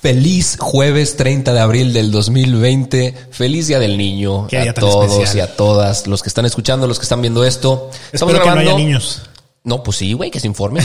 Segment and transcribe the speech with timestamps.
[0.00, 3.14] Feliz jueves 30 de abril del 2020.
[3.30, 5.36] Feliz Día del Niño Qué a todos especial.
[5.36, 7.90] y a todas los que están escuchando, los que están viendo esto.
[8.10, 8.70] Estamos Espero que no grabando.
[8.70, 9.22] haya niños.
[9.62, 10.80] No, pues sí, güey, que se informe.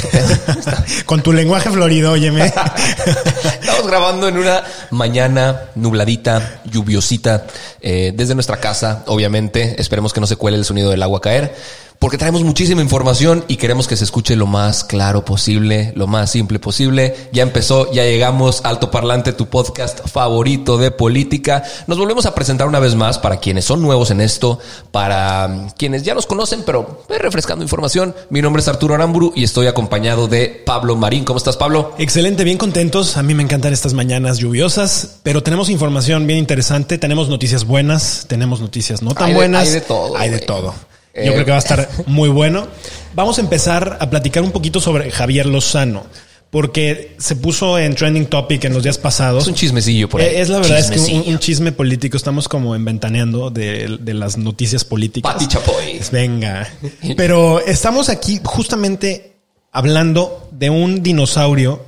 [1.05, 2.45] Con tu lenguaje florido, óyeme.
[3.61, 7.47] Estamos grabando en una mañana nubladita, lluviosita,
[7.80, 9.81] eh, desde nuestra casa, obviamente.
[9.81, 11.55] Esperemos que no se cuele el sonido del agua caer,
[11.99, 16.29] porque traemos muchísima información y queremos que se escuche lo más claro posible, lo más
[16.31, 17.15] simple posible.
[17.31, 21.63] Ya empezó, ya llegamos, Alto Parlante, tu podcast favorito de política.
[21.87, 24.59] Nos volvemos a presentar una vez más para quienes son nuevos en esto,
[24.91, 28.13] para mm, quienes ya nos conocen, pero eh, refrescando información.
[28.30, 31.23] Mi nombre es Arturo Aramburu y estoy acompañado de Pablo Marín.
[31.23, 31.93] ¿Cómo estás, Pablo?
[31.97, 33.17] Excelente, bien contentos.
[33.17, 36.97] A mí me encantan estas mañanas lluviosas, pero tenemos información bien interesante.
[36.97, 39.67] Tenemos noticias buenas, tenemos noticias no tan Hay de- buenas.
[39.67, 40.73] hay de todo, Hay de todo.
[41.16, 42.67] Eh, Yo creo que va a estar muy bueno.
[43.13, 46.05] Vamos a empezar a platicar un poquito sobre Javier Lozano,
[46.49, 49.43] porque se puso en trending topic en los días pasados.
[49.43, 50.27] Es un chismecillo por ahí.
[50.27, 52.17] Eh, Es la verdad, es que un, chisme político.
[52.17, 55.31] Estamos como enventaneando de, de las noticias políticas.
[55.33, 56.02] Pati Chapoy.
[56.11, 56.67] Venga.
[57.15, 59.37] Pero estamos aquí justamente
[59.71, 61.86] hablando de un dinosaurio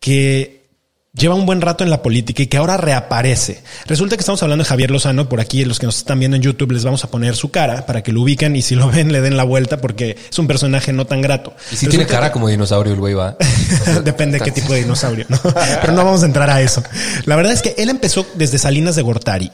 [0.00, 0.61] que
[1.14, 3.60] lleva un buen rato en la política y que ahora reaparece.
[3.86, 5.28] Resulta que estamos hablando de Javier Lozano.
[5.28, 7.84] Por aquí, los que nos están viendo en YouTube, les vamos a poner su cara
[7.84, 10.46] para que lo ubiquen y si lo ven, le den la vuelta porque es un
[10.46, 11.54] personaje no tan grato.
[11.70, 13.36] Y si tiene cara como dinosaurio el güey va.
[14.04, 15.38] Depende de qué tipo de dinosaurio, ¿no?
[15.80, 16.82] Pero no vamos a entrar a eso.
[17.26, 19.50] La verdad es que él empezó desde Salinas de Gortari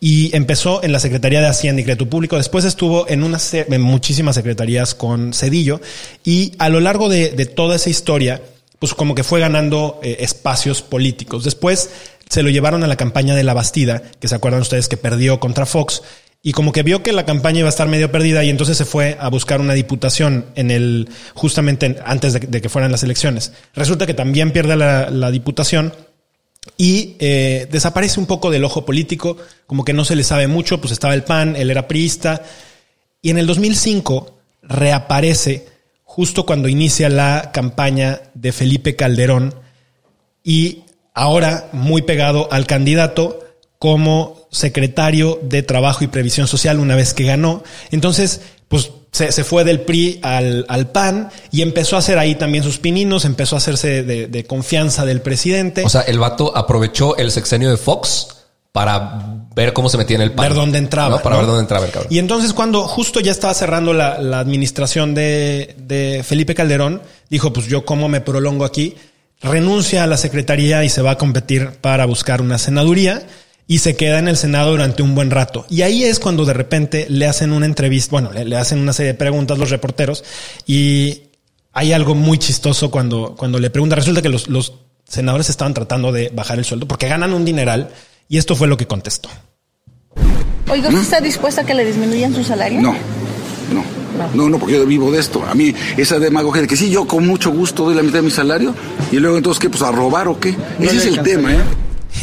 [0.00, 2.36] y empezó en la Secretaría de Hacienda y Crédito Público.
[2.38, 5.82] Después estuvo en, una, se- en muchísimas secretarías con Cedillo
[6.24, 8.40] y a lo largo de, de toda esa historia,
[8.84, 11.42] pues como que fue ganando eh, espacios políticos.
[11.42, 11.88] Después
[12.28, 15.40] se lo llevaron a la campaña de la Bastida, que se acuerdan ustedes que perdió
[15.40, 16.02] contra Fox.
[16.42, 18.84] Y como que vio que la campaña iba a estar medio perdida y entonces se
[18.84, 23.52] fue a buscar una diputación en el, justamente en- antes de, que fueran las elecciones.
[23.74, 25.94] Resulta que también pierde la, la diputación
[26.76, 30.78] y eh, desaparece un poco del ojo político, como que no se le sabe mucho,
[30.82, 32.42] pues estaba el PAN, él era priista,
[33.22, 35.72] y en el 2005 reaparece
[36.14, 39.52] justo cuando inicia la campaña de Felipe Calderón
[40.44, 43.40] y ahora muy pegado al candidato
[43.80, 47.64] como secretario de Trabajo y Previsión Social una vez que ganó.
[47.90, 52.62] Entonces, pues se, fue del PRI al, al PAN y empezó a hacer ahí también
[52.62, 55.82] sus pininos, empezó a hacerse de, de confianza del presidente.
[55.84, 58.28] O sea, el vato aprovechó el sexenio de Fox
[58.74, 60.48] para ver cómo se metía en el pan.
[60.48, 61.10] ver dónde entraba.
[61.10, 61.22] ¿no?
[61.22, 61.42] Para ¿no?
[61.42, 62.12] ver dónde entraba el cabrón.
[62.12, 67.52] Y entonces cuando justo ya estaba cerrando la, la administración de, de Felipe Calderón, dijo,
[67.52, 68.96] pues yo cómo me prolongo aquí,
[69.40, 73.24] renuncia a la secretaría y se va a competir para buscar una senaduría
[73.68, 75.66] y se queda en el Senado durante un buen rato.
[75.70, 78.92] Y ahí es cuando de repente le hacen una entrevista, bueno, le, le hacen una
[78.92, 80.24] serie de preguntas los reporteros
[80.66, 81.28] y
[81.72, 84.72] hay algo muy chistoso cuando, cuando le pregunta, resulta que los, los
[85.06, 87.90] senadores estaban tratando de bajar el sueldo porque ganan un dineral
[88.28, 89.28] y esto fue lo que contestó.
[90.70, 92.80] Oiga, ¿usted está dispuesta a que le disminuyan su salario?
[92.80, 92.92] No,
[93.72, 94.04] no.
[94.32, 95.44] No, no, porque yo vivo de esto.
[95.44, 98.22] A mí, esa demagogia de que sí, yo con mucho gusto doy la mitad de
[98.22, 98.72] mi salario
[99.10, 99.68] y luego entonces, ¿qué?
[99.68, 100.54] Pues a robar o qué.
[100.80, 101.58] Ese es el tema, ¿eh?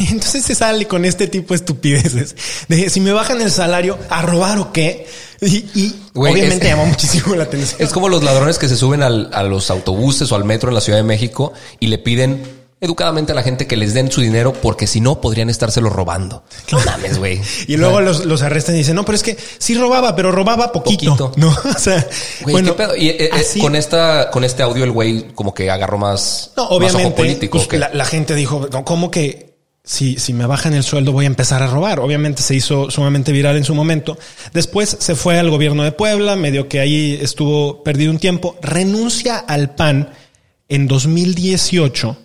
[0.10, 2.34] Entonces se sale con este tipo de estupideces.
[2.66, 5.06] De si me bajan el salario, a robar o qué.
[5.42, 7.76] Y, obviamente es- llamó muchísimo la atención.
[7.82, 10.74] Es como los ladrones que se suben al- a los autobuses o al metro en
[10.76, 12.42] la Ciudad de México y le piden
[12.82, 16.42] educadamente a la gente que les den su dinero porque si no podrían estárselo robando.
[16.72, 17.40] No mames, güey.
[17.68, 20.72] Y luego los, los arrestan y dicen, no, pero es que sí robaba, pero robaba
[20.72, 21.16] poquito.
[21.16, 21.32] Poquito.
[21.36, 22.04] No, o sea,
[22.42, 22.96] bueno, ¿qué pedo?
[22.96, 26.50] Y, eh, eh, así- con esta, con este audio el güey como que agarró más,
[26.56, 27.62] No, más ojo obviamente, político.
[27.64, 29.52] pues, la, la gente dijo, no, ¿cómo que
[29.84, 32.00] si, si me bajan el sueldo voy a empezar a robar.
[32.00, 34.18] Obviamente se hizo sumamente viral en su momento.
[34.52, 39.38] Después se fue al gobierno de Puebla, medio que ahí estuvo perdido un tiempo, renuncia
[39.38, 40.10] al PAN
[40.68, 42.16] en 2018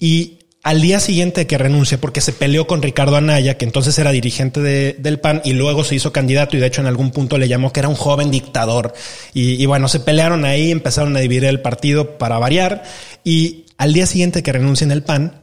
[0.00, 4.10] y al día siguiente que renuncia, porque se peleó con Ricardo Anaya, que entonces era
[4.10, 7.38] dirigente de, del PAN y luego se hizo candidato y de hecho en algún punto
[7.38, 8.92] le llamó que era un joven dictador.
[9.32, 12.82] Y, bueno, se pelearon ahí, empezaron a dividir el partido para variar
[13.24, 15.42] y al día siguiente que renuncia en el PAN,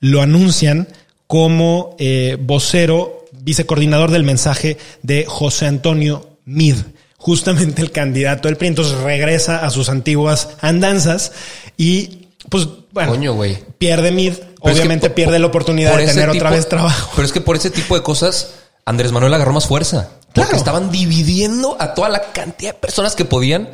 [0.00, 0.88] lo anuncian
[1.26, 6.76] como eh, vocero, vicecoordinador del mensaje de José Antonio Mid,
[7.16, 8.68] justamente el candidato del PRI.
[8.68, 11.32] Entonces regresa a sus antiguas andanzas
[11.78, 12.17] y
[12.48, 13.58] pues bueno, Coño, güey.
[13.78, 16.68] pierde Mid, Pero es que obviamente por- pierde la oportunidad por de tener otra vez
[16.68, 17.10] trabajo.
[17.16, 18.54] Pero es que por ese tipo de cosas,
[18.84, 20.10] Andrés Manuel agarró más fuerza.
[20.34, 23.70] Porque estaban dividiendo a toda la cantidad de personas que podían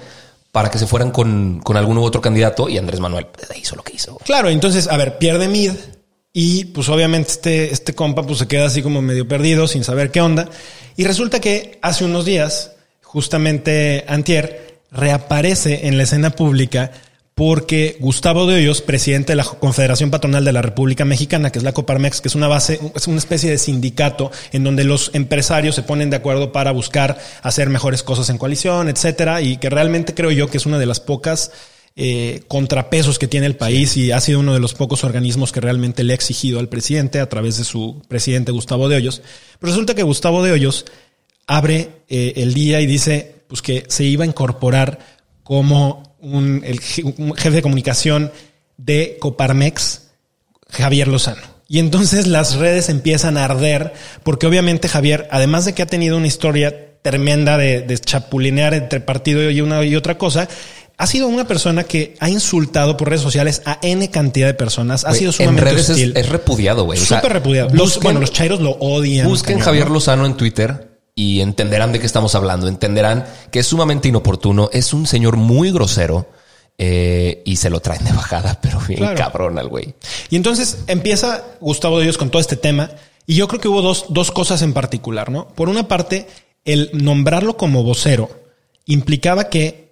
[0.53, 3.27] para que se fueran con, con algún u otro candidato y Andrés Manuel
[3.57, 4.17] hizo lo que hizo.
[4.25, 5.73] Claro, entonces, a ver, pierde Mid
[6.33, 10.11] y pues obviamente este, este compa pues se queda así como medio perdido sin saber
[10.11, 10.49] qué onda.
[10.97, 12.71] Y resulta que hace unos días,
[13.03, 16.93] justamente Antier, reaparece en la escena pública
[17.35, 21.65] porque Gustavo de Hoyos, presidente de la Confederación Patronal de la República Mexicana, que es
[21.65, 25.75] la Coparmex, que es una base, es una especie de sindicato en donde los empresarios
[25.75, 30.15] se ponen de acuerdo para buscar hacer mejores cosas en coalición, etcétera, y que realmente
[30.15, 31.51] creo yo que es una de las pocas
[31.97, 35.61] eh, contrapesos que tiene el país y ha sido uno de los pocos organismos que
[35.61, 39.23] realmente le ha exigido al presidente a través de su presidente Gustavo de Hoyos.
[39.59, 40.87] Pero resulta que Gustavo de Hoyos
[41.49, 44.99] abre eh, el día y dice pues que se iba a incorporar
[45.43, 46.81] como un, el
[47.17, 48.33] un jefe de comunicación
[48.77, 50.03] de Coparmex,
[50.69, 51.43] Javier Lozano.
[51.69, 53.93] Y entonces las redes empiezan a arder
[54.23, 59.01] porque obviamente Javier, además de que ha tenido una historia tremenda de, de chapulinear entre
[59.01, 60.49] partido y una y otra cosa,
[60.97, 65.05] ha sido una persona que ha insultado por redes sociales a N cantidad de personas.
[65.05, 66.13] Ha sido en sumamente redes es, hostil.
[66.17, 66.99] es repudiado, güey.
[67.01, 67.71] O sea, Súper repudiado.
[67.73, 69.27] Los, busquen- bueno, los chairos lo odian.
[69.27, 69.95] Busquen cañón, Javier ¿no?
[69.95, 72.67] Lozano en Twitter y entenderán de qué estamos hablando.
[72.69, 74.69] Entenderán que es sumamente inoportuno.
[74.73, 76.27] Es un señor muy grosero
[76.79, 79.17] eh, y se lo traen de bajada, pero bien Claro.
[79.17, 79.95] cabrón al güey.
[80.31, 82.91] Y entonces empieza Gustavo de Dios con todo este tema.
[83.27, 85.49] Y yo creo que hubo dos, dos cosas en particular, ¿no?
[85.49, 86.27] Por una parte,
[86.65, 88.29] el nombrarlo como vocero
[88.87, 89.84] implicaba que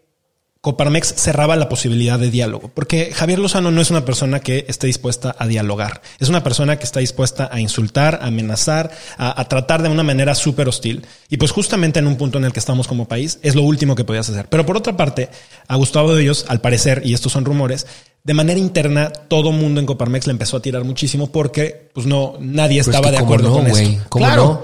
[0.62, 4.86] Coparmex cerraba la posibilidad de diálogo, porque Javier Lozano no es una persona que esté
[4.86, 9.48] dispuesta a dialogar, es una persona que está dispuesta a insultar, a amenazar, a, a
[9.48, 11.04] tratar de una manera súper hostil.
[11.28, 13.96] Y pues justamente en un punto en el que estamos como país, es lo último
[13.96, 14.48] que podías hacer.
[14.48, 15.30] Pero por otra parte,
[15.66, 17.84] a Gustavo de ellos, al parecer, y estos son rumores,
[18.22, 22.36] de manera interna, todo mundo en Coparmex le empezó a tirar muchísimo porque pues no,
[22.38, 23.98] nadie Pero es estaba que de acuerdo no, con.
[24.08, 24.62] ¿cómo claro, no?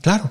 [0.00, 0.30] Claro.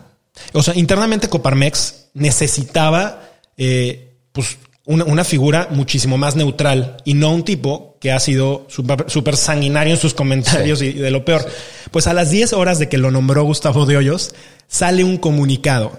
[0.53, 3.21] O sea, internamente Coparmex necesitaba
[3.55, 4.57] eh, pues
[4.89, 9.93] una, una figura muchísimo más neutral y no un tipo que ha sido súper sanguinario
[9.93, 11.47] en sus comentarios y, y de lo peor.
[11.91, 14.33] Pues a las 10 horas de que lo nombró Gustavo de Hoyos,
[14.67, 15.91] sale un comunicado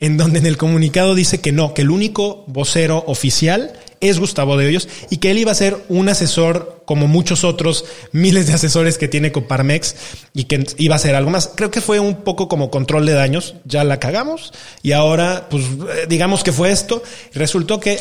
[0.00, 4.56] en donde en el comunicado dice que no, que el único vocero oficial es Gustavo
[4.56, 8.54] de Hoyos y que él iba a ser un asesor como muchos otros miles de
[8.54, 9.96] asesores que tiene Coparmex
[10.34, 11.50] y que iba a hacer algo más.
[11.54, 14.52] Creo que fue un poco como control de daños, ya la cagamos
[14.82, 17.02] y ahora pues eh, digamos que fue esto.
[17.34, 17.98] Resultó que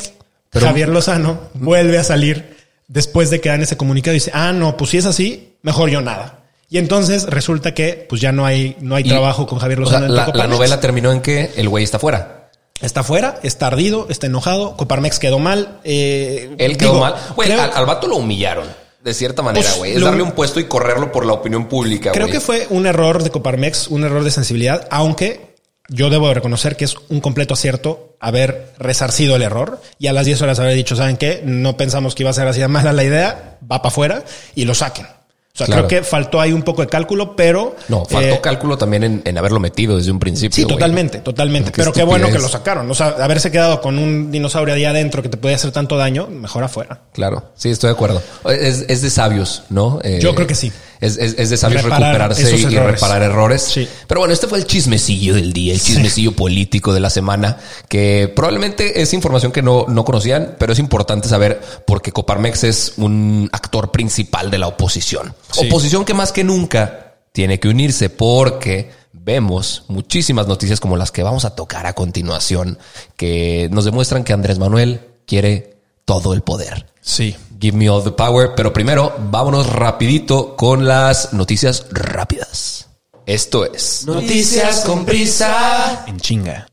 [0.50, 2.56] Pero- Javier Lozano vuelve a salir
[2.88, 5.90] después de que dan ese comunicado y dice, ah, no, pues si es así, mejor
[5.90, 6.44] yo nada.
[6.70, 9.86] Y entonces resulta que pues ya no hay, no hay Y, trabajo con Javier o
[9.86, 10.32] sea, Lozano.
[10.32, 12.50] en la, novela terminó en que el güey está fuera.
[12.82, 14.76] Está fuera, está ardido, está enojado.
[14.78, 15.80] Coparmex quedó mal.
[15.84, 17.16] eh, Él quedó digo, mal.
[17.36, 18.68] Güey, creo- al, al vato lo humillaron.
[19.04, 19.94] De cierta manera, Pues, güey.
[19.94, 22.86] es lo- darle un puesto y correrlo por la opinión pública, Creo que fue un
[22.86, 25.47] error de Coparmex, un error de sensibilidad, aunque
[25.90, 30.14] yo debo de reconocer que es un completo acierto haber resarcido el error y a
[30.14, 31.42] las 10 horas haber dicho, ¿saben qué?
[31.46, 34.24] No pensamos que iba a ser así de mala la idea, va para afuera
[34.56, 35.06] y lo saquen.
[35.06, 35.88] O sea, Claro.
[35.88, 37.76] creo que faltó ahí un poco de cálculo, pero...
[37.88, 40.56] No, faltó eh, cálculo también en, en haberlo metido desde un principio.
[40.56, 41.72] Sí, totalmente, totalmente.
[41.72, 42.90] Qué Pero qué bueno que lo sacaron.
[42.92, 46.28] O sea, haberse quedado con un dinosaurio ahí adentro que te podía hacer tanto daño,
[46.28, 47.00] mejor afuera.
[47.12, 48.22] Claro, sí, estoy de acuerdo.
[48.46, 50.00] Es, es de sabios, ¿no?
[50.04, 50.72] Eh, Yo creo que sí.
[51.00, 53.62] Es, es- es de sabios recuperarse y, reparar errores.
[53.62, 53.88] Sí.
[54.08, 57.58] Pero bueno, este fue el chismecillo del día, el chismecillo político de la semana,
[57.90, 62.94] que probablemente es información que no, no conocían, pero es importante saber porque Coparmex es
[62.98, 65.34] un actor principal de la oposición.
[65.52, 65.68] Sí.
[65.68, 71.22] Oposición que más que nunca tiene que unirse porque vemos muchísimas noticias como las que
[71.22, 72.80] vamos a tocar a continuación
[73.16, 75.77] que nos demuestran que Andrés Manuel quiere
[76.08, 76.88] todo el poder.
[77.02, 77.36] Sí.
[77.60, 78.54] Give me all the power.
[78.56, 82.88] Pero primero, vámonos rapidito con las noticias rápidas.
[83.26, 86.06] Esto es Noticias con prisa.
[86.08, 86.68] En chinga.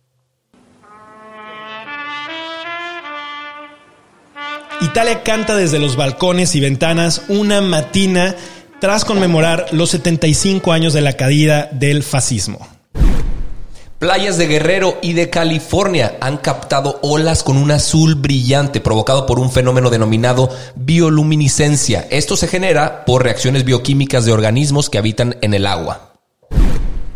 [4.81, 8.37] Italia canta desde los balcones y ventanas una matina
[8.81, 12.74] tras conmemorar los 75 años de la caída del fascismo.
[14.05, 19.39] Playas de Guerrero y de California han captado olas con un azul brillante provocado por
[19.39, 22.07] un fenómeno denominado bioluminiscencia.
[22.11, 26.13] Esto se genera por reacciones bioquímicas de organismos que habitan en el agua.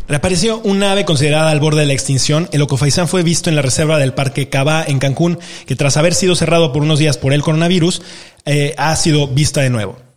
[0.09, 2.49] Reapareció un ave considerada al borde de la extinción.
[2.53, 6.15] El ocofaisán fue visto en la reserva del Parque Cabá en Cancún, que tras haber
[6.15, 8.01] sido cerrado por unos días por el coronavirus,
[8.47, 10.08] eh, ha sido vista de nuevo.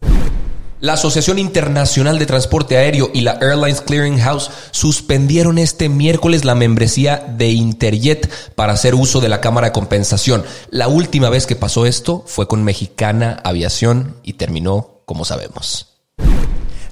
[0.81, 6.55] La Asociación Internacional de Transporte Aéreo y la Airlines Clearing House suspendieron este miércoles la
[6.55, 10.43] membresía de Interjet para hacer uso de la cámara de compensación.
[10.71, 15.99] La última vez que pasó esto fue con Mexicana Aviación y terminó como sabemos.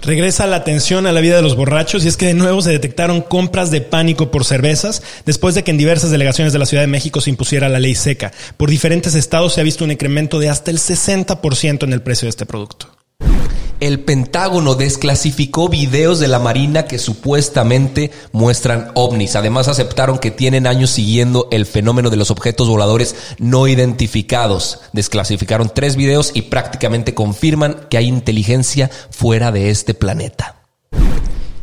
[0.03, 2.69] Regresa la atención a la vida de los borrachos y es que de nuevo se
[2.69, 6.84] detectaron compras de pánico por cervezas después de que en diversas delegaciones de la Ciudad
[6.84, 8.34] de México se impusiera la ley seca.
[8.55, 12.27] Por diferentes estados se ha visto un incremento de hasta el 60% en el precio
[12.27, 12.99] de este producto
[13.79, 19.36] el Pentágono desclasificó videos de la Marina que supuestamente muestran ovnis.
[19.36, 24.81] Además aceptaron que tienen años siguiendo el fenómeno de los objetos voladores no identificados.
[24.93, 30.58] Desclasificaron tres videos y prácticamente confirman que hay inteligencia fuera de este planeta.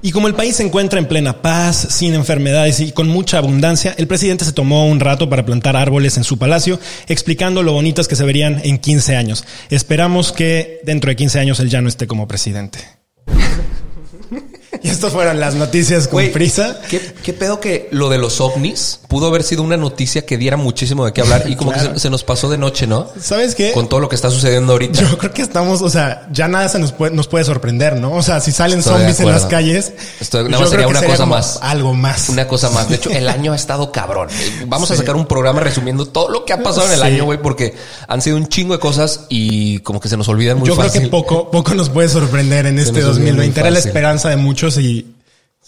[0.02, 3.94] Y como el país se encuentra en plena paz, sin enfermedades y con mucha abundancia,
[3.96, 8.06] el presidente se tomó un rato para plantar árboles en su palacio, explicando lo bonitas
[8.06, 9.44] que se verían en 15 años.
[9.70, 12.78] Esperamos que dentro de 15 años él ya no esté como presidente.
[14.87, 16.78] Y estas fueron las noticias con prisa.
[16.88, 21.05] ¿qué, pedo que lo de los ovnis pudo haber sido una noticia que diera muchísimo
[21.05, 23.09] de qué hablar y como que se, nos pasó de noche, ¿no?
[23.21, 23.73] ¿Sabes qué?
[23.73, 25.00] Con todo lo que está sucediendo ahorita.
[25.00, 28.12] Yo creo que estamos, o sea, ya nada se nos puede, nos puede sorprender, ¿no?
[28.12, 29.93] O sea, si salen zombies en las calles.
[30.21, 31.59] Esto nada más sería una cosa más.
[31.62, 32.28] Algo más.
[32.28, 32.88] Una cosa más.
[32.88, 34.28] De hecho, el año ha estado cabrón.
[34.69, 37.43] Vamos a sacar un programa resumiendo todo lo que ha pasado en el año, güey,
[37.43, 37.75] porque
[38.07, 40.93] han sido un chingo de cosas y como que se nos olvidan muy Yo fácil.
[40.93, 43.59] creo que poco, poco nos puede sorprender en este 2020.
[43.59, 45.16] Era la esperanza de muchos y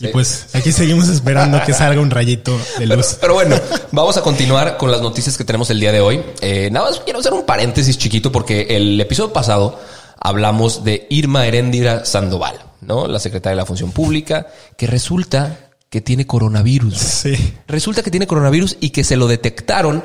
[0.01, 3.17] y pues aquí seguimos esperando que salga un rayito de luz.
[3.21, 3.57] Pero, bueno,
[3.91, 6.23] vamos a continuar con las noticias que tenemos el día de hoy.
[6.41, 9.81] Eh, nada más quiero hacer un paréntesis chiquito porque el episodio pasado
[10.21, 13.09] hablamos de Irma Heréndira Sandoval, ¿no?
[13.09, 14.47] La secretaria de la Función Pública,
[14.77, 16.97] que resulta que tiene coronavirus.
[16.97, 17.55] Sí.
[17.67, 20.05] Resulta que tiene coronavirus y que se lo detectaron.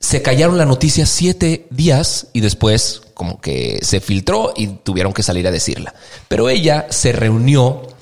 [0.00, 5.22] Se callaron la noticia siete días y después como que se filtró y tuvieron que
[5.22, 5.94] salir a decirla.
[6.26, 7.93] Pero ella se reunió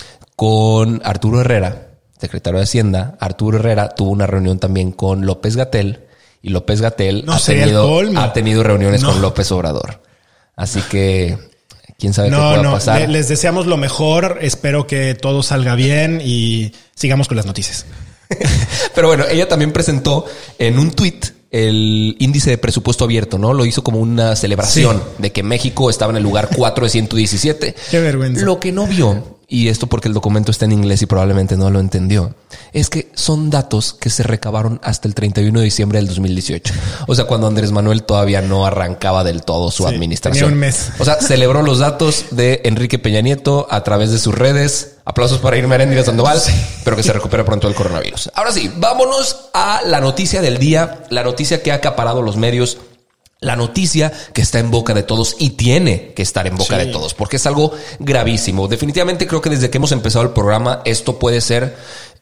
[0.43, 1.87] con Arturo Herrera,
[2.19, 3.15] secretario de Hacienda.
[3.21, 6.01] Arturo Herrera tuvo una reunión también con López Gatel
[6.41, 10.01] y López Gatel ha, tenido, ha, tenido, reuniones con López Obrador.
[10.57, 11.37] Así que
[11.97, 13.07] quién sabe qué pueda pasar.
[13.09, 14.39] Les deseamos lo mejor.
[14.41, 17.85] Espero que todo salga bien y sigamos con las noticias.
[18.95, 20.25] Pero bueno, ella también presentó
[20.59, 23.53] en un tuit el índice de presupuesto abierto, ¿no?
[23.53, 27.75] Lo hizo como una celebración de que México estaba en el lugar 4 de 117.
[27.91, 28.43] Qué vergüenza.
[28.43, 31.69] Lo que no vio y esto porque el documento está en inglés y probablemente no
[31.69, 32.33] lo entendió,
[32.71, 36.73] es que son datos que se recabaron hasta el 31 de diciembre del 2018.
[37.07, 40.53] O sea, cuando Andrés Manuel todavía no arrancaba del todo su administración.
[40.53, 40.91] un mes.
[40.99, 44.97] O sea, celebró los datos de Enrique Peña Nieto a través de sus redes.
[45.05, 46.41] Aplausos para Irma Arendira Sandoval,
[46.85, 48.31] pero que se recupere pronto el coronavirus.
[48.35, 52.77] Ahora sí, vámonos a la noticia del día, la noticia que ha acaparado los medios
[53.43, 56.87] la noticia que está en boca de todos y tiene que estar en boca de
[56.87, 58.67] todos, porque es algo gravísimo.
[58.67, 61.75] Definitivamente creo que desde que hemos empezado el programa, esto puede ser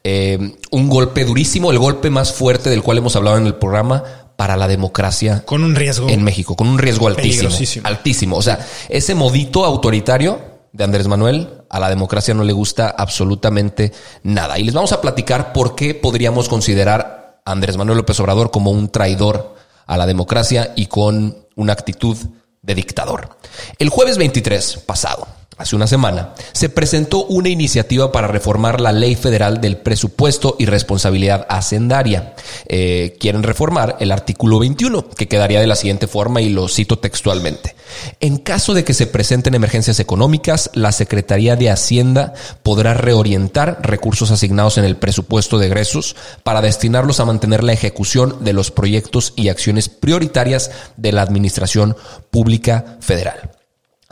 [0.04, 4.02] eh, un golpe durísimo, el golpe más fuerte del cual hemos hablado en el programa
[4.36, 5.44] para la democracia.
[5.44, 6.08] Con un riesgo.
[6.08, 7.50] En México, con un riesgo altísimo.
[7.84, 8.36] Altísimo.
[8.36, 10.40] O sea, ese modito autoritario
[10.72, 13.92] de Andrés Manuel a la democracia no le gusta absolutamente
[14.24, 14.58] nada.
[14.58, 18.72] Y les vamos a platicar por qué podríamos considerar a Andrés Manuel López Obrador como
[18.72, 19.54] un traidor
[19.92, 22.16] a la democracia y con una actitud
[22.62, 23.36] de dictador.
[23.78, 25.26] El jueves 23 pasado,
[25.58, 30.66] hace una semana, se presentó una iniciativa para reformar la ley federal del presupuesto y
[30.66, 32.34] responsabilidad hacendaria.
[32.66, 36.98] Eh, quieren reformar el artículo 21, que quedaría de la siguiente forma y lo cito
[36.98, 37.74] textualmente.
[38.20, 44.30] En caso de que se presenten emergencias económicas, la Secretaría de Hacienda podrá reorientar recursos
[44.30, 49.32] asignados en el presupuesto de egresos para destinarlos a mantener la ejecución de los proyectos
[49.36, 51.96] y acciones prioritarias de la Administración
[52.30, 53.51] Pública Federal.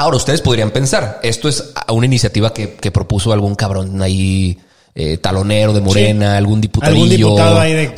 [0.01, 4.59] Ahora, ustedes podrían pensar, esto es una iniciativa que, propuso algún cabrón ahí,
[4.95, 7.37] eh, talonero de Morena, algún diputadillo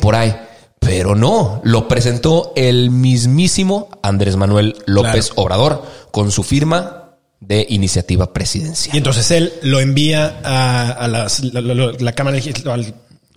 [0.01, 0.35] por ahí.
[0.79, 5.81] Pero no, lo presentó el mismísimo Andrés Manuel López Obrador
[6.11, 7.03] con su firma
[7.39, 8.93] de iniciativa presidencial.
[8.93, 12.75] Y entonces él lo envía a, la, Cámara Legislativa,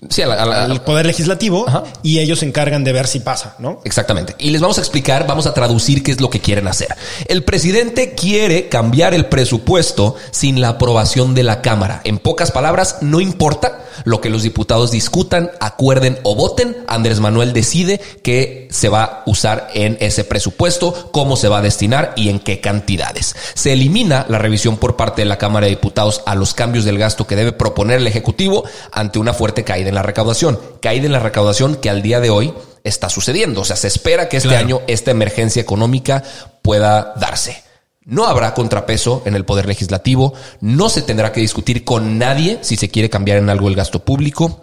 [0.08, 1.66] sí, al poder legislativo
[2.02, 3.80] y ellos se encargan de ver si pasa, ¿no?
[3.84, 4.34] Exactamente.
[4.38, 6.88] Y les vamos a explicar, vamos a traducir qué es lo que quieren hacer.
[7.28, 12.02] El presidente quiere cambiar el presupuesto sin la aprobación de la Cámara.
[12.04, 17.54] En pocas palabras, no importa lo que los diputados discutan, acuerden o voten, Andrés Manuel
[17.54, 22.28] decide qué se va a usar en ese presupuesto, cómo se va a destinar y
[22.28, 23.34] en qué cantidades.
[23.54, 26.98] Se elimina la revisión por parte de la Cámara de Diputados a los cambios del
[26.98, 30.58] gasto que debe proponer el Ejecutivo ante una fuerte caída en la recaudación.
[30.80, 32.52] Caída en la recaudación que al día de hoy
[32.84, 33.62] está sucediendo.
[33.62, 36.22] O sea, se espera que este año esta emergencia económica
[36.62, 37.62] pueda darse.
[38.04, 42.76] No habrá contrapeso en el poder legislativo, no se tendrá que discutir con nadie si
[42.76, 44.62] se quiere cambiar en algo el gasto público.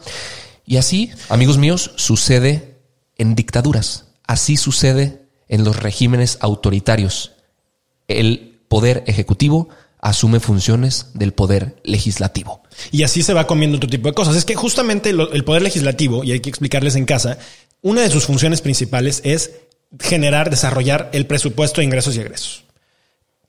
[0.65, 2.77] Y así, amigos míos, sucede
[3.17, 7.33] en dictaduras, así sucede en los regímenes autoritarios.
[8.07, 9.67] El poder ejecutivo
[10.03, 12.61] asume funciones del poder legislativo.
[12.91, 14.35] Y así se va comiendo otro tipo de cosas.
[14.35, 17.39] Es que justamente el poder legislativo, y hay que explicarles en casa,
[17.81, 19.51] una de sus funciones principales es
[19.99, 22.62] generar, desarrollar el presupuesto de ingresos y egresos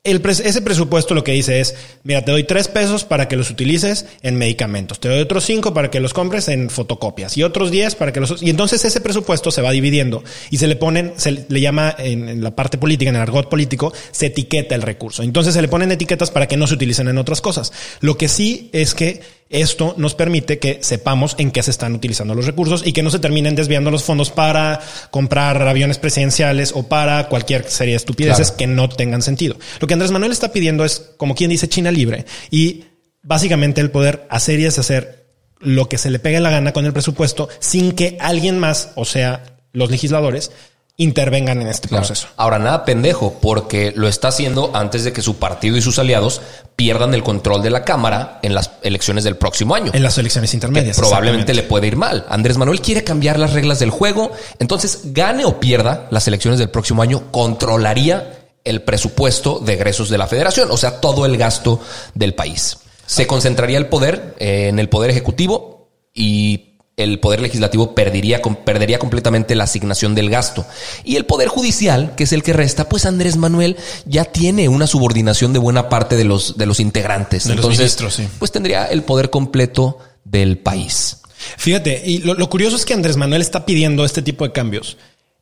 [0.04, 4.04] ese presupuesto lo que dice es, mira, te doy tres pesos para que los utilices
[4.20, 7.94] en medicamentos, te doy otros cinco para que los compres en fotocopias y otros diez
[7.94, 8.42] para que los...
[8.42, 12.42] Y entonces ese presupuesto se va dividiendo y se le ponen, se le llama en,
[12.42, 15.22] la parte política, en el argot político, se etiqueta el recurso.
[15.22, 17.72] Entonces se le ponen etiquetas para que no se utilicen en otras cosas.
[18.00, 19.22] Lo que sí es que
[19.54, 23.10] esto nos permite que sepamos en qué se están utilizando los recursos y que no
[23.10, 24.80] se terminen desviando los fondos para
[25.10, 29.56] comprar aviones presidenciales o para cualquier serie de estupideces que no tengan sentido.
[29.80, 32.84] Lo que Andrés Manuel está pidiendo es, como quien dice, China libre y
[33.22, 35.24] básicamente el poder hacer y deshacer
[35.60, 39.04] lo que se le pegue la gana con el presupuesto sin que alguien más, o
[39.04, 40.50] sea, los legisladores,
[40.96, 42.28] intervengan en este proceso.
[42.36, 46.40] Ahora, nada pendejo, porque lo está haciendo antes de que su partido y sus aliados
[46.76, 49.90] pierdan el control de la Cámara en las elecciones del próximo año.
[49.92, 50.96] En las elecciones intermedias.
[50.96, 52.24] Probablemente le puede ir mal.
[52.28, 56.70] Andrés Manuel quiere cambiar las reglas del juego, entonces gane o pierda las elecciones del
[56.70, 61.80] próximo año, controlaría el presupuesto de egresos de la federación, o sea, todo el gasto
[62.14, 62.78] del país.
[63.04, 68.98] Se concentraría el poder eh, en el poder ejecutivo y el poder legislativo perdería, perdería
[68.98, 70.64] completamente la asignación del gasto.
[71.04, 74.86] Y el poder judicial, que es el que resta, pues Andrés Manuel ya tiene una
[74.86, 77.46] subordinación de buena parte de los, de los integrantes.
[77.46, 77.96] Entonces,
[78.38, 81.20] pues tendría el poder completo del país.
[81.58, 84.96] Fíjate, y lo, lo curioso es que Andrés Manuel está pidiendo este tipo de cambios.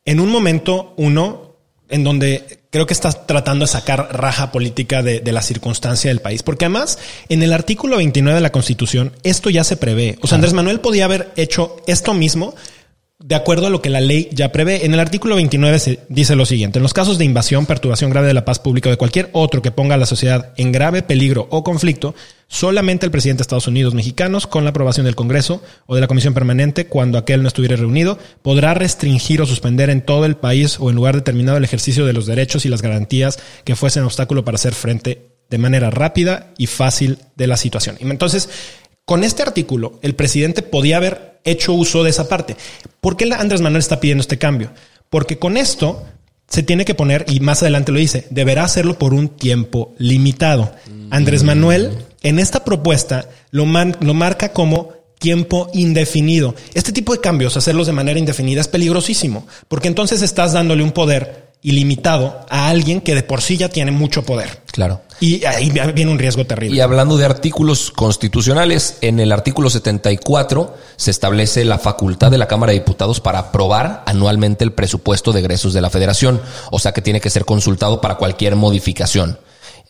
[0.05, 1.55] En un momento, uno,
[1.87, 6.41] en donde creo que está tratando de sacar raja política de, la circunstancia del país.
[6.41, 6.97] Porque además,
[7.29, 10.17] en el artículo 29 de la Constitución, esto ya se prevé.
[10.21, 12.55] O sea, Andrés Manuel podía haber hecho esto mismo
[13.25, 14.85] de acuerdo a lo que la ley ya prevé.
[14.85, 16.79] En el artículo 29 se dice lo siguiente.
[16.79, 19.61] En los casos de invasión, perturbación grave de la paz pública o de cualquier otro
[19.61, 22.15] que ponga a la sociedad en grave peligro o conflicto,
[22.49, 26.07] solamente el presidente de Estados Unidos mexicanos, con la aprobación del Congreso o de la
[26.07, 30.75] Comisión Permanente, cuando aquel no estuviera reunido, podrá restringir o suspender en todo el país
[30.81, 34.43] o en lugar determinado el ejercicio de los derechos y las garantías que fuesen obstáculo
[34.43, 37.95] para hacer frente de manera rápida y fácil de la situación.
[37.99, 38.49] Entonces,
[39.05, 42.55] con este artículo, el presidente podía haber hecho uso de esa parte.
[43.01, 44.71] ¿Por qué Andrés Manuel está pidiendo este cambio?
[45.09, 46.03] Porque con esto
[46.47, 50.73] se tiene que poner, y más adelante lo dice, deberá hacerlo por un tiempo limitado.
[51.09, 56.53] Andrés Manuel, en esta propuesta, lo, lo marca como tiempo indefinido.
[56.73, 60.91] Este tipo de cambios, hacerlos de manera indefinida, es peligrosísimo, porque entonces estás dándole un
[60.91, 64.61] poder ilimitado a alguien que de por sí ya tiene mucho poder.
[64.71, 65.01] Claro.
[65.21, 66.75] Y ahí viene un riesgo terrible.
[66.75, 72.47] Y hablando de artículos constitucionales, en el artículo 74 se establece la facultad de la
[72.47, 76.91] Cámara de Diputados para aprobar anualmente el presupuesto de egresos de la Federación, o sea
[76.91, 79.39] que tiene que ser consultado para cualquier modificación.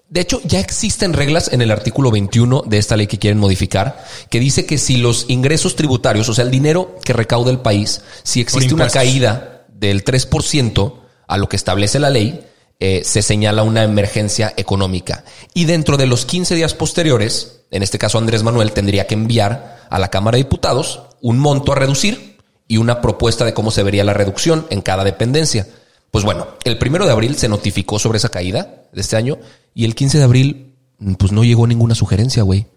[0.09, 4.05] De hecho, ya existen reglas en el artículo 21 de esta ley que quieren modificar,
[4.29, 8.01] que dice que si los ingresos tributarios, o sea, el dinero que recauda el país,
[8.21, 12.45] si existe una caída del 3%, a lo que establece la ley,
[12.79, 15.23] eh, se señala una emergencia económica.
[15.53, 19.85] Y dentro de los 15 días posteriores, en este caso Andrés Manuel tendría que enviar
[19.89, 23.83] a la Cámara de Diputados un monto a reducir y una propuesta de cómo se
[23.83, 25.67] vería la reducción en cada dependencia.
[26.11, 29.37] Pues bueno, el primero de abril se notificó sobre esa caída de este año
[29.73, 30.75] y el 15 de abril,
[31.17, 32.67] pues no llegó ninguna sugerencia, güey.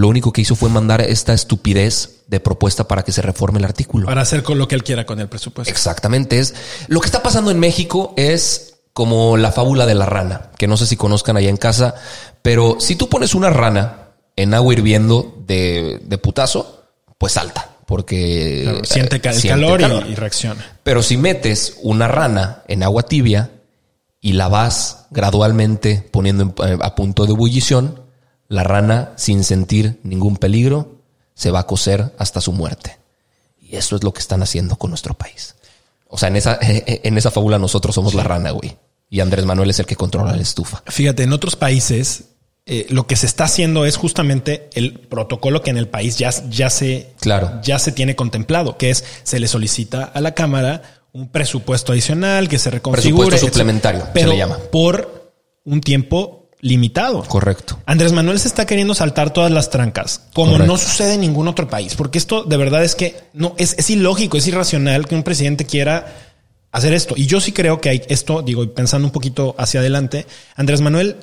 [0.00, 3.66] Lo único que hizo fue mandar esta estupidez de propuesta para que se reforme el
[3.66, 4.06] artículo.
[4.06, 5.70] Para hacer con lo que él quiera con el presupuesto.
[5.70, 6.38] Exactamente.
[6.38, 6.54] Es
[6.88, 10.78] lo que está pasando en México es como la fábula de la rana, que no
[10.78, 11.96] sé si conozcan allá en casa,
[12.40, 16.86] pero si tú pones una rana en agua hirviendo de, putazo,
[17.18, 20.78] pues salta, porque siente, el calor, Y, y, reacciona.
[20.82, 23.50] Pero si metes una rana en agua tibia
[24.18, 28.08] y la vas gradualmente poniendo a punto de ebullición,
[28.50, 30.96] la rana, sin sentir ningún peligro,
[31.34, 32.98] se va a cocer hasta su muerte.
[33.58, 35.54] Y eso es lo que están haciendo con nuestro país.
[36.08, 38.76] O sea, en esa, en esa fábula nosotros somos la rana, güey.
[39.08, 40.82] Y Andrés Manuel es el que controla la estufa.
[40.86, 42.24] Fíjate, en otros países
[42.66, 46.30] eh, lo que se está haciendo es justamente el protocolo que en el país ya,
[46.48, 47.60] ya, se, claro.
[47.62, 50.82] ya se tiene contemplado, que es se le solicita a la Cámara
[51.12, 53.26] un presupuesto adicional que se reconfigure.
[53.26, 54.58] Presupuesto suplementario, pero se le llama.
[54.70, 55.32] Por
[55.64, 57.22] un tiempo limitado.
[57.24, 57.78] Correcto.
[57.86, 61.68] Andrés Manuel se está queriendo saltar todas las trancas, como no sucede en ningún otro
[61.68, 65.22] país, porque esto de verdad es que no es, es ilógico, es irracional que un
[65.22, 66.14] presidente quiera
[66.72, 67.14] hacer esto.
[67.16, 71.16] Y yo sí creo que hay esto, digo, pensando un poquito hacia adelante, Andrés Manuel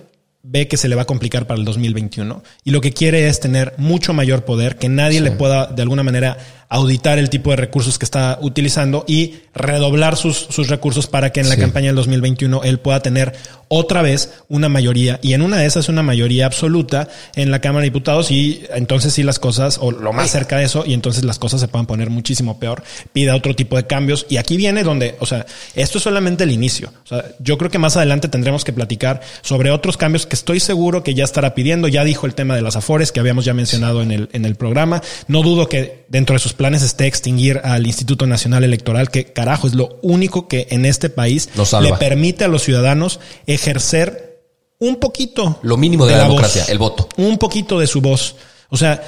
[0.44, 3.40] ve que se le va a complicar para el 2021 y lo que quiere es
[3.40, 6.38] tener mucho mayor poder, que nadie le pueda de alguna manera
[6.70, 11.40] auditar el tipo de recursos que está utilizando y redoblar sus, sus recursos para que
[11.40, 13.34] en la campaña del 2021 él pueda tener
[13.70, 15.20] otra vez una mayoría.
[15.22, 19.14] Y en una de esas una mayoría absoluta en la Cámara de Diputados y entonces
[19.14, 21.86] sí las cosas o lo más cerca de eso y entonces las cosas se puedan
[21.86, 24.26] poner muchísimo peor, pida otro tipo de cambios.
[24.30, 26.92] Y aquí viene donde, o sea, esto es solamente el inicio.
[27.04, 30.60] O sea, yo creo que más adelante tendremos que platicar sobre otros cambios que estoy
[30.60, 33.54] seguro que ya estará pidiendo, ya dijo el tema de las afores que habíamos ya
[33.54, 37.62] mencionado en el en el programa, no dudo que dentro de sus planes esté extinguir
[37.64, 41.50] al Instituto Nacional Electoral, que carajo es lo único que en este país
[41.82, 44.44] le permite a los ciudadanos ejercer
[44.80, 45.60] un poquito.
[45.62, 47.08] Lo mínimo de, la, democracia, el voto.
[47.18, 48.36] Un poquito de su voz.
[48.70, 49.02] O sea,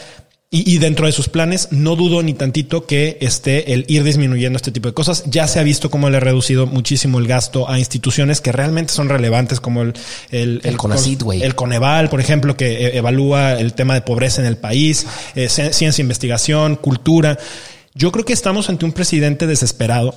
[0.51, 4.71] y, dentro de sus planes, no dudo ni tantito que esté el ir disminuyendo este
[4.71, 5.23] tipo de cosas.
[5.27, 8.91] Ya se ha visto cómo le ha reducido muchísimo el gasto a instituciones que realmente
[8.91, 9.93] son relevantes, como el,
[10.31, 10.75] el, el,
[11.19, 11.43] güey.
[11.43, 15.49] El Coneval, por ejemplo, que eh, evalúa el tema de pobreza en el país, eh,
[15.49, 17.37] ciencia, investigación, cultura.
[17.93, 20.15] Yo creo que estamos ante un presidente desesperado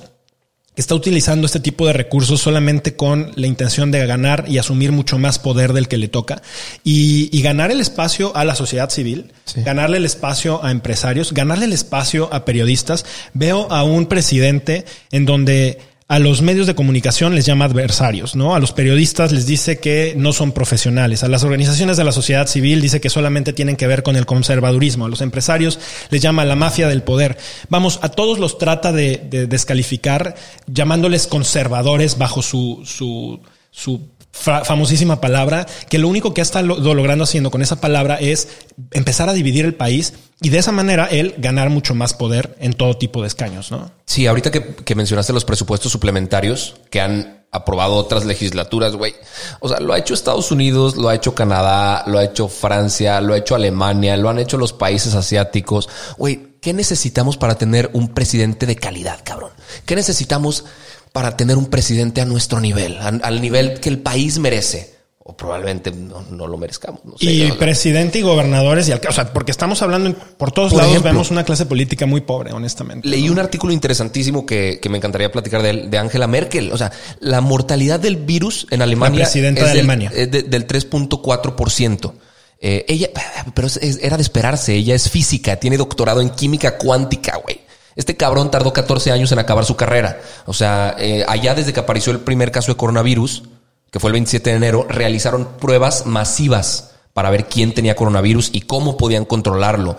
[0.75, 4.91] que está utilizando este tipo de recursos solamente con la intención de ganar y asumir
[4.91, 6.41] mucho más poder del que le toca
[6.83, 11.73] y, ganar el espacio a la sociedad civil, ganarle el espacio a empresarios, ganarle el
[11.73, 13.05] espacio a periodistas.
[13.33, 18.55] Veo a un presidente en donde a los medios de comunicación les llama adversarios, ¿no?
[18.55, 22.47] A los periodistas les dice que no son profesionales, a las organizaciones de la sociedad
[22.47, 26.45] civil dice que solamente tienen que ver con el conservadurismo, a los empresarios les llama
[26.45, 27.37] la mafia del poder.
[27.69, 30.35] Vamos, a todos los trata de, descalificar
[30.67, 33.39] llamándoles conservadores bajo su, su,
[33.71, 38.47] su famosísima palabra, que lo único que está logrando haciendo con esa palabra es
[38.91, 42.73] empezar a dividir el país y de esa manera él ganar mucho más poder en
[42.73, 43.91] todo tipo de escaños, ¿no?
[44.05, 49.13] Sí, ahorita que, mencionaste los presupuestos suplementarios que han aprobado otras legislaturas, güey.
[49.59, 53.21] O sea, lo ha hecho Estados Unidos, lo ha hecho Canadá, lo ha hecho Francia,
[53.21, 55.87] lo ha hecho Alemania, lo han hecho los países asiáticos.
[56.17, 59.51] Güey, ¿qué necesitamos para tener un presidente de calidad, cabrón?
[59.85, 60.65] ¿Qué necesitamos
[61.13, 64.91] para tener un presidente a nuestro nivel, al nivel que el país merece.
[65.25, 66.99] O probablemente no, lo merezcamos.
[67.19, 69.19] y presidente y gobernadores y alcaldes.
[69.19, 73.07] O sea, porque estamos hablando por todos lados, vemos una clase política muy pobre, honestamente.
[73.07, 76.73] Leí un artículo interesantísimo que, me encantaría platicar de, de Angela Merkel.
[76.73, 79.19] O sea, la mortalidad del virus en Alemania.
[79.19, 80.09] La presidenta es de Alemania.
[80.09, 82.13] Del, del 3.4%.
[82.59, 83.09] Eh, ella,
[83.53, 83.69] pero
[84.01, 84.73] era de esperarse.
[84.73, 87.61] Ella es física, tiene doctorado en química cuántica, güey.
[87.95, 90.19] Este cabrón tardó 14 años en acabar su carrera.
[90.45, 93.43] O sea, eh, allá desde que apareció el primer caso de coronavirus,
[93.91, 98.61] que fue el 27 de enero, realizaron pruebas masivas para ver quién tenía coronavirus y
[98.61, 99.97] cómo podían controlarlo.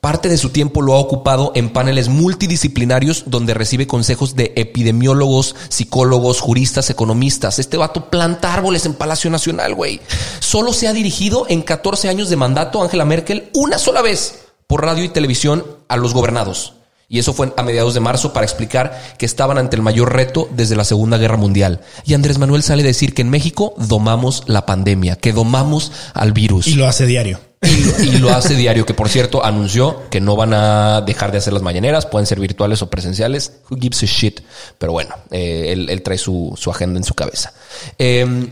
[0.00, 5.54] Parte de su tiempo lo ha ocupado en paneles multidisciplinarios donde recibe consejos de epidemiólogos,
[5.68, 7.58] psicólogos, juristas, economistas.
[7.58, 10.00] Este vato planta árboles en Palacio Nacional, güey.
[10.40, 14.84] Solo se ha dirigido en 14 años de mandato Angela Merkel una sola vez por
[14.84, 16.74] radio y televisión a los gobernados.
[17.08, 20.48] Y eso fue a mediados de marzo para explicar que estaban ante el mayor reto
[20.52, 21.80] desde la Segunda Guerra Mundial.
[22.04, 26.32] Y Andrés Manuel sale a decir que en México domamos la pandemia, que domamos al
[26.32, 26.66] virus.
[26.66, 27.40] Y lo hace diario.
[27.62, 31.52] Y, lo hace diario, que por cierto anunció que no van a dejar de hacer
[31.52, 33.52] las mañaneras, pueden ser virtuales o presenciales.
[33.70, 34.40] Who gives a shit?
[34.78, 37.54] Pero bueno, eh, él, trae su, agenda en su cabeza.
[37.98, 38.50] Em,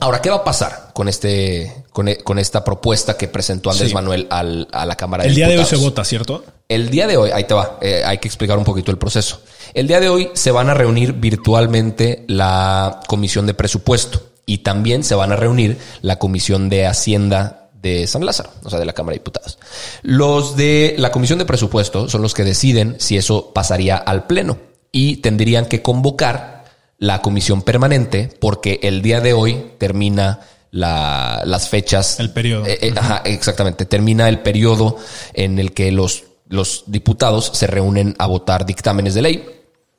[0.00, 4.26] Ahora, ¿qué va a pasar con este, con, e, esta propuesta que presentó Andrés Manuel
[4.28, 6.44] a la Cámara de El día de hoy se vota, ¿cierto?
[6.68, 9.42] El día de hoy, ahí te va, eh, hay que explicar un poquito el proceso.
[9.74, 15.04] El día de hoy se van a reunir virtualmente la Comisión de Presupuesto y también
[15.04, 18.94] se van a reunir la Comisión de Hacienda de San Lázaro, o sea, de la
[18.94, 19.58] Cámara de Diputados.
[20.02, 24.56] Los de la Comisión de Presupuesto son los que deciden si eso pasaría al Pleno
[24.90, 26.64] y tendrían que convocar
[26.98, 32.18] la comisión permanente porque el día de hoy termina las fechas.
[32.18, 32.66] El periodo.
[32.66, 33.84] Eh, eh, ajá, exactamente.
[33.84, 34.96] Termina el periodo
[35.34, 39.46] en el que los, los diputados se reúnen a votar dictámenes de ley.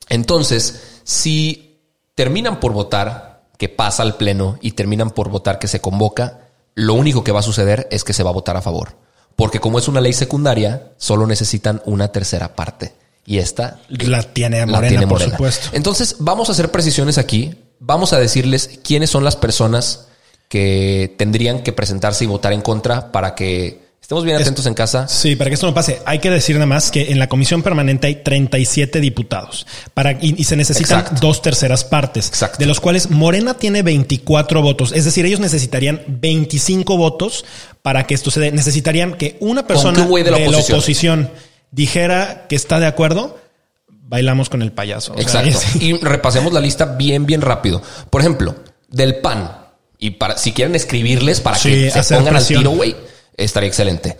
[0.09, 1.79] Entonces, si
[2.13, 6.93] terminan por votar que pasa al pleno y terminan por votar que se convoca, lo
[6.93, 8.97] único que va a suceder es que se va a votar a favor.
[9.35, 12.93] Porque como es una ley secundaria, solo necesitan una tercera parte.
[13.25, 15.69] y esta la tiene Morena, por supuesto.
[15.73, 17.55] Entonces, vamos a hacer precisiones aquí.
[17.79, 20.07] Vamos a decirles quiénes son las personas
[20.47, 25.07] que tendrían que presentarse y votar en contra para que Estemos bien atentos en casa.
[25.07, 27.63] Sí, para que esto no pase, hay que decir nada más que en la comisión
[27.63, 29.65] permanente hay 37 diputados
[29.95, 34.91] para, y, se necesitan dos terceras partes, de los cuales Morena tiene 24 votos.
[34.91, 37.45] Es decir, ellos necesitarían 25 votos
[37.81, 38.51] para que esto se dé.
[38.51, 41.31] Necesitarían que una persona de, la, oposición.
[41.71, 43.39] dijera que está de acuerdo.
[43.89, 45.15] Bailamos con el payaso.
[45.17, 45.57] Exacto.
[45.79, 47.81] y repasemos la lista bien, bien rápido.
[48.11, 48.53] Por ejemplo,
[48.87, 49.49] del PAN.
[49.97, 52.95] Y para, si quieren escribirles para que se pongan al tiro, güey
[53.37, 54.17] estaría excelente.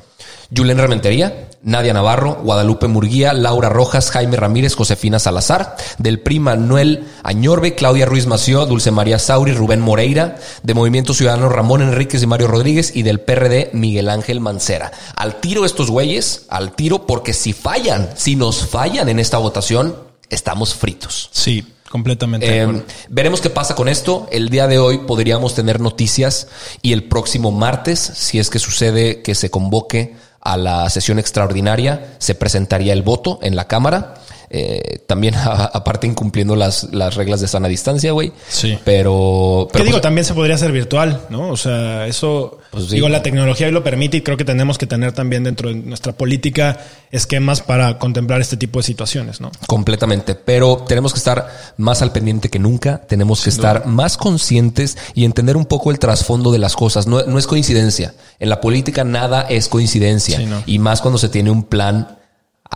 [0.55, 7.07] Julen Rementería, Nadia Navarro, Guadalupe Murguía, Laura Rojas, Jaime Ramírez, Josefina Salazar, del PRI Manuel
[7.23, 12.27] Añorbe, Claudia Ruiz Mació, Dulce María Sauri, Rubén Moreira, de Movimiento Ciudadano Ramón Enríquez y
[12.27, 14.91] Mario Rodríguez y del PRD Miguel Ángel Mancera.
[15.15, 19.95] Al tiro estos güeyes, al tiro porque si fallan, si nos fallan en esta votación,
[20.29, 21.29] estamos fritos.
[21.31, 21.74] Sí.
[21.95, 22.61] Completamente.
[22.61, 24.27] Eh, veremos qué pasa con esto.
[24.29, 26.49] El día de hoy podríamos tener noticias
[26.81, 32.17] y el próximo martes, si es que sucede que se convoque a la sesión extraordinaria,
[32.17, 34.15] se presentaría el voto en la Cámara.
[34.49, 38.31] Eh, también aparte incumpliendo las, las reglas de sana distancia, güey.
[38.47, 38.77] Sí.
[38.83, 39.67] Pero...
[39.71, 41.49] pero digo, pues, también se podría hacer virtual, ¿no?
[41.49, 42.59] O sea, eso...
[42.71, 45.69] Pues digo, la tecnología hoy lo permite y creo que tenemos que tener también dentro
[45.69, 46.77] de nuestra política
[47.09, 49.49] esquemas para contemplar este tipo de situaciones, ¿no?
[49.65, 50.35] Completamente.
[50.35, 53.01] Pero tenemos que estar más al pendiente que nunca.
[53.07, 57.07] Tenemos que estar más conscientes y entender un poco el trasfondo de las cosas.
[57.07, 58.13] No, no es coincidencia.
[58.39, 60.39] En la política nada es coincidencia.
[60.65, 62.17] Y más cuando se tiene un plan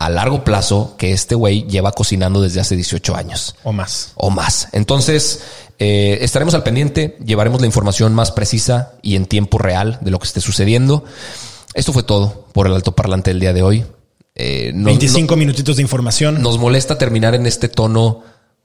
[0.00, 3.54] a largo plazo que este güey lleva cocinando desde hace 18 años.
[3.64, 4.12] O más.
[4.16, 4.68] O más.
[4.72, 5.42] Entonces,
[5.78, 10.18] eh, estaremos al pendiente, llevaremos la información más precisa y en tiempo real de lo
[10.18, 11.04] que esté sucediendo.
[11.74, 13.84] Esto fue todo por el alto parlante del día de hoy.
[14.36, 16.40] Eh, 25 minutitos de información.
[16.40, 18.22] Nos molesta terminar en este tono,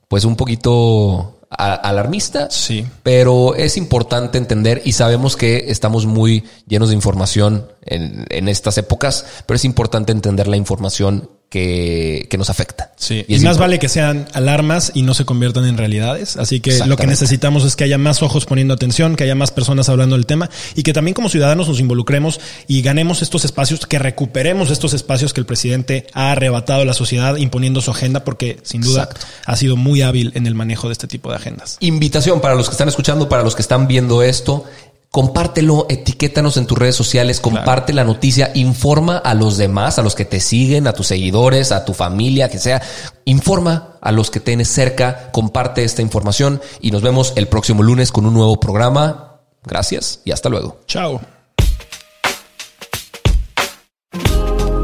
[0.08, 2.50] pues un poquito alarmista.
[2.50, 2.86] Sí.
[3.04, 8.78] Pero es importante entender y sabemos que estamos muy llenos de información en, en estas
[8.78, 12.92] épocas, pero es importante entender la información que, que nos afecta.
[12.98, 13.24] Sí.
[13.30, 16.36] Y, más vale que sean alarmas y no se conviertan en realidades.
[16.36, 19.52] Así que lo que necesitamos es que haya más ojos poniendo atención, que haya más
[19.52, 23.86] personas hablando del tema y que también como ciudadanos nos involucremos y ganemos estos espacios,
[23.86, 28.26] que recuperemos estos espacios que el presidente ha arrebatado a la sociedad imponiendo su agenda
[28.26, 29.08] porque sin duda
[29.46, 31.78] ha sido muy hábil en el manejo de este tipo de agendas.
[31.80, 34.66] Invitación para los que están escuchando, para los que están viendo esto
[35.12, 40.16] compártelo, etiquétanos en tus redes sociales, comparte la noticia, informa a los demás, a los
[40.16, 42.82] que te siguen, a tus seguidores, a tu familia, que sea.
[43.26, 48.12] Informa a los que tienes cerca, comparte esta información y nos vemos el próximo lunes
[48.12, 49.40] con un nuevo programa.
[49.64, 50.82] Gracias y hasta luego.
[50.88, 51.22] Chao.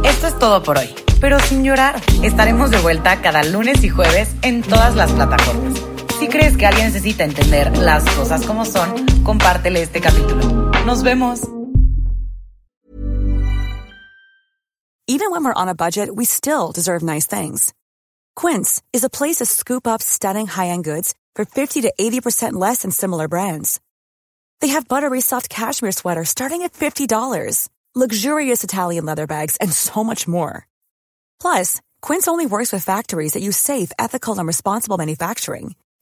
[0.04, 2.02] Esto es todo por hoy, pero sin llorar.
[2.24, 5.71] Estaremos de vuelta cada lunes y jueves en todas las plataformas
[6.32, 10.72] crees que alguien necesita entender las cosas como son, compártele este capítulo.
[10.86, 11.42] Nos vemos.
[15.08, 17.74] Even when we're on a budget, we still deserve nice things.
[18.36, 22.84] Quince is a place to scoop up stunning high-end goods for 50 to 80% less
[22.84, 23.82] than similar brands.
[24.62, 30.02] They have buttery soft cashmere sweaters starting at $50, luxurious Italian leather bags, and so
[30.02, 30.66] much more.
[31.42, 35.76] Plus, Quince only works with factories that use safe, ethical, and responsible manufacturing.